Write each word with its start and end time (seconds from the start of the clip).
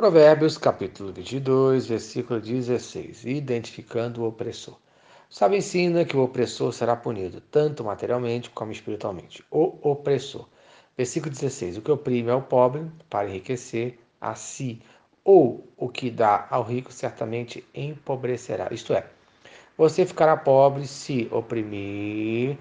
Provérbios 0.00 0.56
capítulo 0.56 1.12
22, 1.12 1.86
versículo 1.86 2.40
16. 2.40 3.26
Identificando 3.26 4.22
o 4.22 4.28
opressor. 4.28 4.78
Sabe 5.28 5.58
ensina 5.58 6.06
que 6.06 6.16
o 6.16 6.22
opressor 6.22 6.72
será 6.72 6.96
punido, 6.96 7.42
tanto 7.42 7.84
materialmente 7.84 8.48
como 8.48 8.72
espiritualmente. 8.72 9.44
O 9.50 9.76
opressor. 9.82 10.48
Versículo 10.96 11.30
16. 11.30 11.76
O 11.76 11.82
que 11.82 11.92
oprime 11.92 12.30
ao 12.30 12.40
pobre 12.40 12.90
para 13.10 13.28
enriquecer 13.28 13.98
a 14.18 14.34
si, 14.34 14.80
ou 15.22 15.68
o 15.76 15.90
que 15.90 16.10
dá 16.10 16.46
ao 16.48 16.62
rico 16.62 16.90
certamente 16.90 17.62
empobrecerá. 17.74 18.68
Isto 18.72 18.94
é, 18.94 19.04
você 19.76 20.06
ficará 20.06 20.34
pobre 20.34 20.86
se 20.86 21.28
oprimir 21.30 22.56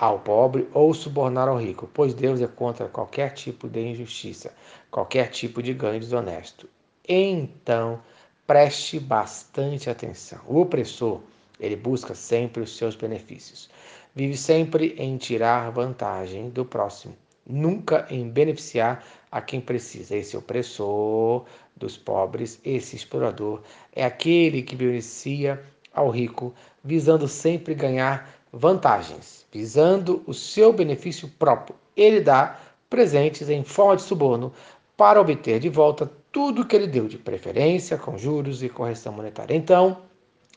ao 0.00 0.18
pobre 0.18 0.66
ou 0.72 0.94
subornar 0.94 1.46
ao 1.46 1.58
rico, 1.58 1.86
pois 1.92 2.14
Deus 2.14 2.40
é 2.40 2.46
contra 2.46 2.88
qualquer 2.88 3.34
tipo 3.34 3.68
de 3.68 3.80
injustiça, 3.86 4.50
qualquer 4.90 5.28
tipo 5.28 5.62
de 5.62 5.74
ganho 5.74 6.00
desonesto. 6.00 6.66
Então, 7.06 8.00
preste 8.46 8.98
bastante 8.98 9.90
atenção. 9.90 10.40
O 10.46 10.58
opressor, 10.58 11.20
ele 11.60 11.76
busca 11.76 12.14
sempre 12.14 12.62
os 12.62 12.78
seus 12.78 12.96
benefícios. 12.96 13.68
Vive 14.14 14.38
sempre 14.38 14.94
em 14.96 15.18
tirar 15.18 15.70
vantagem 15.70 16.48
do 16.48 16.64
próximo, 16.64 17.14
nunca 17.46 18.06
em 18.08 18.26
beneficiar 18.26 19.04
a 19.30 19.42
quem 19.42 19.60
precisa. 19.60 20.16
Esse 20.16 20.34
opressor 20.34 21.44
dos 21.76 21.98
pobres, 21.98 22.58
esse 22.64 22.96
explorador, 22.96 23.60
é 23.92 24.02
aquele 24.02 24.62
que 24.62 24.74
beneficia 24.74 25.62
ao 25.92 26.10
rico, 26.10 26.54
visando 26.82 27.26
sempre 27.28 27.74
ganhar 27.74 28.30
vantagens, 28.52 29.46
visando 29.52 30.22
o 30.26 30.34
seu 30.34 30.72
benefício 30.72 31.28
próprio. 31.38 31.76
Ele 31.96 32.20
dá 32.20 32.58
presentes 32.88 33.48
em 33.48 33.62
forma 33.62 33.96
de 33.96 34.02
suborno 34.02 34.52
para 34.96 35.20
obter 35.20 35.60
de 35.60 35.68
volta 35.68 36.10
tudo 36.32 36.66
que 36.66 36.76
ele 36.76 36.86
deu, 36.86 37.08
de 37.08 37.18
preferência 37.18 37.96
com 37.96 38.16
juros 38.16 38.62
e 38.62 38.68
correção 38.68 39.12
monetária. 39.12 39.54
Então, 39.54 39.98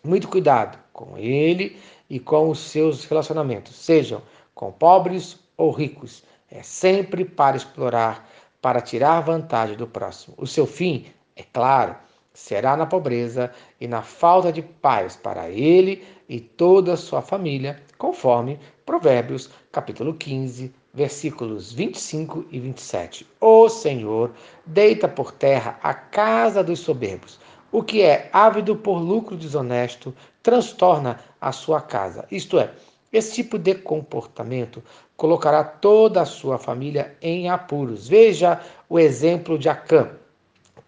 muito 0.03 0.27
cuidado 0.27 0.77
com 0.91 1.17
ele 1.17 1.77
e 2.09 2.19
com 2.19 2.49
os 2.49 2.59
seus 2.59 3.05
relacionamentos, 3.05 3.75
sejam 3.75 4.21
com 4.53 4.71
pobres 4.71 5.39
ou 5.57 5.71
ricos. 5.71 6.23
É 6.51 6.61
sempre 6.61 7.25
para 7.25 7.57
explorar, 7.57 8.29
para 8.61 8.81
tirar 8.81 9.21
vantagem 9.21 9.75
do 9.75 9.87
próximo. 9.87 10.35
O 10.37 10.45
seu 10.45 10.67
fim, 10.67 11.05
é 11.35 11.43
claro, 11.43 11.95
será 12.33 12.75
na 12.75 12.85
pobreza 12.85 13.51
e 13.79 13.87
na 13.87 14.01
falta 14.01 14.51
de 14.51 14.61
paz 14.61 15.15
para 15.15 15.49
ele 15.49 16.03
e 16.27 16.39
toda 16.39 16.93
a 16.93 16.97
sua 16.97 17.21
família, 17.21 17.81
conforme 17.97 18.59
Provérbios, 18.85 19.49
capítulo 19.71 20.15
15, 20.15 20.73
versículos 20.93 21.71
25 21.71 22.45
e 22.51 22.59
27. 22.59 23.27
O 23.39 23.69
Senhor 23.69 24.31
deita 24.65 25.07
por 25.07 25.31
terra 25.31 25.79
a 25.81 25.93
casa 25.93 26.63
dos 26.63 26.79
soberbos. 26.79 27.39
O 27.71 27.83
que 27.83 28.01
é 28.01 28.29
ávido 28.33 28.75
por 28.75 28.97
lucro 28.97 29.35
desonesto 29.35 30.13
transtorna 30.41 31.19
a 31.39 31.51
sua 31.51 31.81
casa. 31.81 32.25
Isto 32.29 32.59
é, 32.59 32.71
esse 33.11 33.33
tipo 33.33 33.57
de 33.57 33.75
comportamento 33.75 34.83
colocará 35.15 35.63
toda 35.63 36.21
a 36.21 36.25
sua 36.25 36.57
família 36.57 37.15
em 37.21 37.49
apuros. 37.49 38.07
Veja 38.07 38.59
o 38.89 38.99
exemplo 38.99 39.57
de 39.57 39.69
Acã 39.69 40.11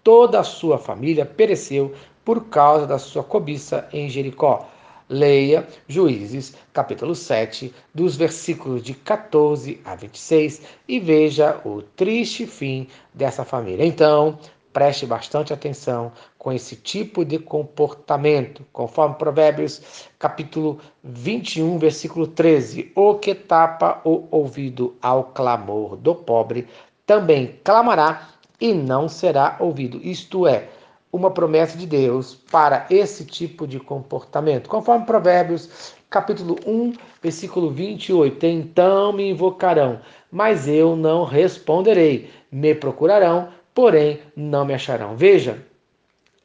toda 0.03 0.39
a 0.39 0.43
sua 0.43 0.77
família 0.77 1.25
pereceu 1.25 1.93
por 2.23 2.45
causa 2.45 2.87
da 2.87 2.97
sua 2.97 3.23
cobiça 3.23 3.87
em 3.93 4.09
Jericó. 4.09 4.67
Leia 5.07 5.67
Juízes, 5.87 6.55
capítulo 6.73 7.13
7, 7.13 7.71
dos 7.93 8.15
versículos 8.15 8.81
de 8.81 8.95
14 8.95 9.79
a 9.85 9.93
26 9.93 10.63
e 10.87 10.99
veja 10.99 11.61
o 11.63 11.83
triste 11.83 12.47
fim 12.47 12.87
dessa 13.13 13.45
família. 13.45 13.85
Então, 13.85 14.39
preste 14.73 15.05
bastante 15.05 15.53
atenção 15.53 16.11
com 16.39 16.51
esse 16.51 16.75
tipo 16.75 17.23
de 17.23 17.39
comportamento, 17.39 18.65
conforme 18.73 19.15
Provérbios, 19.15 20.09
capítulo 20.17 20.79
21, 21.03 21.77
versículo 21.77 22.27
13: 22.27 22.91
O 22.95 23.15
que 23.15 23.35
tapa 23.35 24.01
o 24.03 24.27
ouvido 24.31 24.95
ao 25.01 25.25
clamor 25.25 25.95
do 25.95 26.15
pobre, 26.15 26.67
também 27.05 27.59
clamará 27.63 28.34
e 28.59 28.73
não 28.73 29.07
será 29.07 29.57
ouvido. 29.59 29.99
Isto 30.03 30.47
é, 30.47 30.69
uma 31.11 31.31
promessa 31.31 31.77
de 31.77 31.85
Deus 31.85 32.35
para 32.51 32.85
esse 32.89 33.25
tipo 33.25 33.65
de 33.65 33.79
comportamento. 33.79 34.69
Conforme 34.69 35.05
Provérbios, 35.05 35.95
capítulo 36.09 36.57
1, 36.65 36.93
versículo 37.21 37.71
28. 37.71 38.45
Então 38.45 39.13
me 39.13 39.29
invocarão, 39.29 39.99
mas 40.31 40.67
eu 40.67 40.95
não 40.95 41.23
responderei. 41.23 42.29
Me 42.51 42.75
procurarão, 42.75 43.49
porém 43.73 44.19
não 44.35 44.65
me 44.65 44.73
acharão. 44.73 45.15
Veja, 45.15 45.65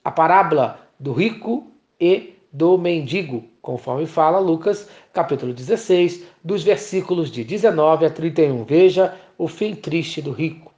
a 0.04 0.10
parábola 0.10 0.80
do 0.98 1.12
rico 1.12 1.66
e 2.00 2.34
do 2.52 2.76
mendigo, 2.76 3.44
conforme 3.62 4.06
fala 4.06 4.38
Lucas, 4.38 4.88
capítulo 5.12 5.52
16, 5.52 6.24
dos 6.42 6.62
versículos 6.62 7.30
de 7.30 7.44
19 7.44 8.06
a 8.06 8.10
31. 8.10 8.64
Veja 8.64 9.14
o 9.38 9.46
fim 9.46 9.74
triste 9.74 10.20
do 10.20 10.32
rico. 10.32 10.69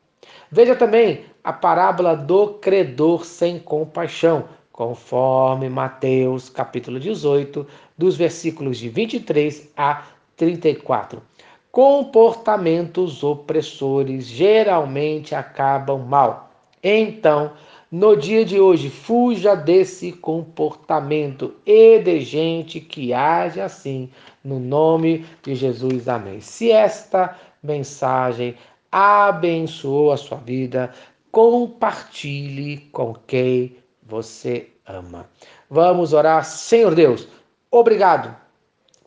Veja 0.55 0.77
também 0.77 1.25
a 1.43 1.51
parábola 1.51 2.15
do 2.15 2.49
credor 2.49 3.25
sem 3.25 3.59
compaixão, 3.59 4.45
conforme 4.71 5.71
Mateus 5.71 6.51
capítulo 6.51 7.01
18, 7.01 7.67
dos 7.97 8.17
versículos 8.17 8.77
de 8.77 8.91
23 8.91 9.71
a 9.75 10.03
34. 10.37 11.23
Comportamentos 11.71 13.25
opressores 13.25 14.27
geralmente 14.27 15.35
acabam 15.35 16.07
mal. 16.07 16.51
Então, 16.83 17.53
no 17.91 18.15
dia 18.15 18.45
de 18.45 18.61
hoje, 18.61 18.91
fuja 18.91 19.55
desse 19.55 20.13
comportamento 20.13 21.55
e 21.65 21.99
de 21.99 22.21
gente 22.21 22.79
que 22.79 23.15
age 23.15 23.59
assim, 23.59 24.11
no 24.45 24.61
nome 24.61 25.25
de 25.43 25.55
Jesus. 25.55 26.09
Amém. 26.09 26.43
Se 26.43 26.71
esta 26.71 27.39
mensagem 27.63 28.55
abençoou 28.93 30.13
a 30.13 30.19
sua 30.19 30.37
vida, 30.37 30.93
compartilhe 31.31 32.77
com 32.93 33.15
quem 33.27 33.79
você 34.03 34.69
ama. 34.87 35.29
Vamos 35.71 36.13
orar, 36.13 36.45
Senhor 36.45 36.95
Deus, 36.95 37.27
obrigado 37.71 38.37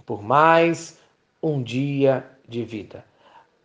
por 0.03 0.23
mais 0.23 0.97
um 1.41 1.61
dia 1.61 2.25
de 2.47 2.63
vida. 2.63 3.05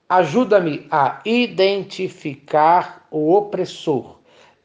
Ajuda-me 0.06 0.86
a 0.90 1.20
identificar 1.24 3.06
o 3.10 3.32
opressor 3.34 4.18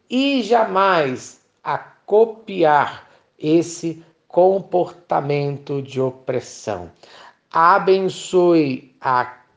e 0.10 0.44
jamais 0.44 1.40
a 1.64 1.78
copiar 1.78 3.08
esse 3.40 4.04
comportamento 4.28 5.82
de 5.82 6.02
opressão. 6.02 6.92
Abençoe 7.52 8.94
a 9.00 9.45